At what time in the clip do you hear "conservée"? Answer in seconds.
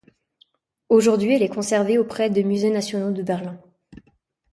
1.53-1.99